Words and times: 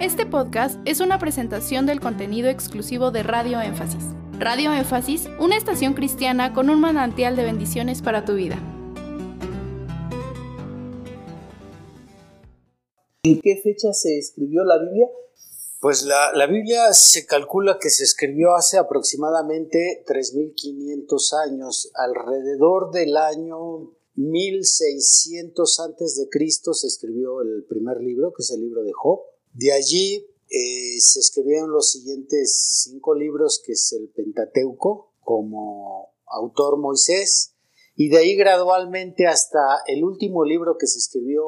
Este 0.00 0.26
podcast 0.26 0.80
es 0.84 0.98
una 0.98 1.20
presentación 1.20 1.86
del 1.86 2.00
contenido 2.00 2.48
exclusivo 2.48 3.12
de 3.12 3.22
Radio 3.22 3.60
Énfasis. 3.60 4.02
Radio 4.40 4.72
Énfasis, 4.72 5.28
una 5.38 5.56
estación 5.56 5.94
cristiana 5.94 6.52
con 6.52 6.68
un 6.68 6.80
manantial 6.80 7.36
de 7.36 7.44
bendiciones 7.44 8.02
para 8.02 8.24
tu 8.24 8.34
vida. 8.34 8.56
¿En 13.22 13.40
qué 13.40 13.60
fecha 13.62 13.92
se 13.92 14.18
escribió 14.18 14.64
la 14.64 14.78
Biblia? 14.78 15.06
Pues 15.80 16.02
la, 16.02 16.32
la, 16.34 16.48
Biblia 16.48 16.92
se 16.92 17.24
calcula 17.24 17.78
que 17.80 17.90
se 17.90 18.02
escribió 18.02 18.56
hace 18.56 18.78
aproximadamente 18.78 20.04
3.500 20.08 21.50
años, 21.50 21.92
alrededor 21.94 22.90
del 22.90 23.16
año 23.16 23.92
1600 24.16 25.80
antes 25.80 26.16
de 26.16 26.28
Cristo 26.28 26.72
se 26.72 26.86
escribió 26.86 27.40
el 27.42 27.64
primer 27.68 28.00
libro, 28.00 28.32
que 28.32 28.42
es 28.42 28.50
el 28.52 28.60
libro 28.60 28.82
de 28.82 28.92
Job. 28.92 29.20
De 29.54 29.72
allí 29.72 30.26
eh, 30.50 31.00
se 31.00 31.20
escribieron 31.20 31.70
los 31.70 31.90
siguientes 31.90 32.82
cinco 32.84 33.14
libros, 33.14 33.62
que 33.64 33.72
es 33.72 33.92
el 33.92 34.08
Pentateuco, 34.08 35.12
como 35.20 36.12
autor 36.26 36.78
Moisés, 36.78 37.54
y 37.96 38.08
de 38.08 38.18
ahí 38.18 38.36
gradualmente 38.36 39.26
hasta 39.26 39.60
el 39.86 40.04
último 40.04 40.44
libro 40.44 40.76
que 40.78 40.88
se 40.88 40.98
escribió 40.98 41.44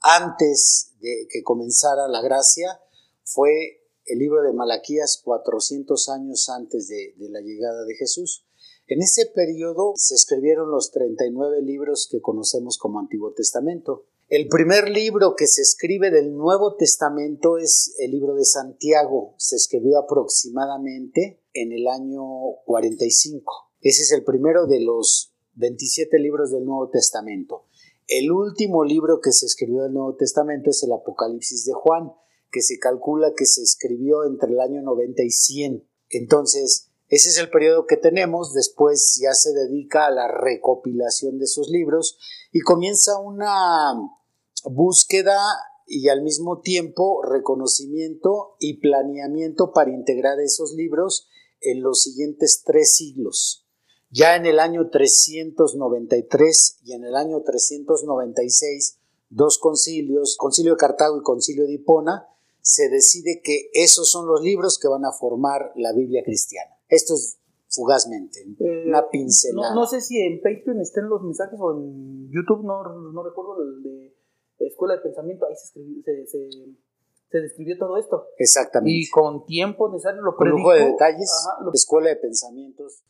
antes 0.00 0.92
de 1.00 1.26
que 1.30 1.42
comenzara 1.42 2.06
la 2.08 2.20
gracia, 2.20 2.78
fue 3.24 3.82
el 4.04 4.18
libro 4.18 4.42
de 4.42 4.52
Malaquías 4.52 5.20
400 5.24 6.10
años 6.10 6.50
antes 6.50 6.88
de, 6.88 7.14
de 7.16 7.30
la 7.30 7.40
llegada 7.40 7.84
de 7.86 7.94
Jesús. 7.94 8.44
En 8.86 9.00
ese 9.00 9.24
periodo 9.34 9.94
se 9.96 10.14
escribieron 10.14 10.70
los 10.70 10.90
39 10.90 11.62
libros 11.62 12.06
que 12.10 12.20
conocemos 12.20 12.76
como 12.76 13.00
Antiguo 13.00 13.32
Testamento. 13.32 14.04
El 14.36 14.48
primer 14.48 14.88
libro 14.88 15.36
que 15.36 15.46
se 15.46 15.62
escribe 15.62 16.10
del 16.10 16.34
Nuevo 16.34 16.74
Testamento 16.74 17.56
es 17.56 17.94
el 18.00 18.10
libro 18.10 18.34
de 18.34 18.44
Santiago. 18.44 19.36
Se 19.38 19.54
escribió 19.54 20.00
aproximadamente 20.00 21.40
en 21.52 21.70
el 21.70 21.86
año 21.86 22.24
45. 22.64 23.70
Ese 23.80 24.02
es 24.02 24.10
el 24.10 24.24
primero 24.24 24.66
de 24.66 24.80
los 24.80 25.32
27 25.54 26.18
libros 26.18 26.50
del 26.50 26.64
Nuevo 26.64 26.90
Testamento. 26.90 27.66
El 28.08 28.32
último 28.32 28.82
libro 28.82 29.20
que 29.20 29.30
se 29.30 29.46
escribió 29.46 29.84
del 29.84 29.92
Nuevo 29.92 30.16
Testamento 30.16 30.70
es 30.70 30.82
el 30.82 30.90
Apocalipsis 30.90 31.64
de 31.66 31.72
Juan, 31.72 32.10
que 32.50 32.60
se 32.60 32.80
calcula 32.80 33.34
que 33.36 33.46
se 33.46 33.62
escribió 33.62 34.24
entre 34.24 34.50
el 34.50 34.58
año 34.58 34.82
90 34.82 35.22
y 35.22 35.30
100. 35.30 35.88
Entonces, 36.10 36.90
ese 37.08 37.28
es 37.28 37.38
el 37.38 37.50
periodo 37.50 37.86
que 37.86 37.98
tenemos, 37.98 38.52
después 38.52 39.16
ya 39.22 39.32
se 39.32 39.52
dedica 39.52 40.06
a 40.06 40.10
la 40.10 40.26
recopilación 40.26 41.38
de 41.38 41.44
esos 41.44 41.68
libros 41.68 42.18
y 42.50 42.62
comienza 42.62 43.16
una 43.20 43.94
búsqueda 44.64 45.38
y 45.86 46.08
al 46.08 46.22
mismo 46.22 46.60
tiempo 46.60 47.22
reconocimiento 47.22 48.56
y 48.58 48.80
planeamiento 48.80 49.72
para 49.72 49.90
integrar 49.90 50.40
esos 50.40 50.72
libros 50.72 51.28
en 51.60 51.82
los 51.82 52.02
siguientes 52.02 52.62
tres 52.64 52.94
siglos. 52.94 53.66
Ya 54.10 54.36
en 54.36 54.46
el 54.46 54.60
año 54.60 54.90
393 54.90 56.78
y 56.84 56.92
en 56.92 57.04
el 57.04 57.16
año 57.16 57.42
396, 57.42 58.98
dos 59.28 59.58
concilios, 59.58 60.36
concilio 60.38 60.72
de 60.72 60.78
Cartago 60.78 61.18
y 61.18 61.22
concilio 61.22 61.64
de 61.64 61.74
Hipona, 61.74 62.28
se 62.60 62.88
decide 62.88 63.42
que 63.42 63.70
esos 63.72 64.10
son 64.10 64.26
los 64.26 64.40
libros 64.40 64.78
que 64.78 64.88
van 64.88 65.04
a 65.04 65.12
formar 65.12 65.72
la 65.76 65.92
Biblia 65.92 66.22
cristiana. 66.24 66.70
Esto 66.88 67.14
es 67.14 67.38
fugazmente, 67.68 68.40
eh, 68.60 68.84
una 68.86 69.10
pincelada. 69.10 69.74
No, 69.74 69.80
no, 69.80 69.86
sé 69.86 70.00
si 70.00 70.20
en 70.20 70.40
Patreon 70.40 70.80
estén 70.80 71.08
los 71.08 71.22
mensajes 71.22 71.58
o 71.60 71.76
en 71.76 72.30
YouTube, 72.30 72.64
no, 72.64 72.84
no 72.84 73.22
recuerdo 73.22 73.60
el 73.62 73.82
de 73.82 74.16
Escuela 74.58 74.94
de 74.94 75.00
Pensamiento, 75.00 75.46
ahí 75.46 75.54
se, 75.56 75.66
escribió, 75.66 76.02
se, 76.04 76.26
se, 76.26 76.50
se, 77.30 77.38
describió 77.40 77.78
todo 77.78 77.96
esto. 77.96 78.26
Exactamente. 78.38 78.96
Y 78.96 79.08
con 79.10 79.44
tiempo 79.44 79.90
necesario 79.90 80.22
lo 80.22 80.36
Con 80.36 80.48
lujo 80.48 80.72
de 80.72 80.86
detalles, 80.86 81.30
Ajá, 81.46 81.64
lo... 81.64 81.72
Escuela 81.72 82.10
de 82.10 82.16
Pensamientos. 82.16 83.02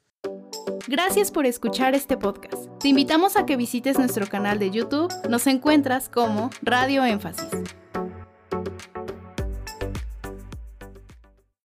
Gracias 0.89 1.31
por 1.31 1.47
escuchar 1.47 1.95
este 1.95 2.16
podcast. 2.16 2.66
Te 2.78 2.88
invitamos 2.88 3.37
a 3.37 3.47
que 3.47 3.56
visites 3.56 3.99
nuestro 3.99 4.27
canal 4.27 4.59
de 4.59 4.71
YouTube. 4.71 5.12
Nos 5.28 5.47
encuentras 5.47 6.09
como 6.09 6.50
Radio 6.62 7.04
Énfasis. 7.04 7.49